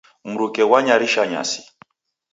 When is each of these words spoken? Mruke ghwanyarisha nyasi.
Mruke 0.29 0.63
ghwanyarisha 0.67 1.23
nyasi. 1.31 1.61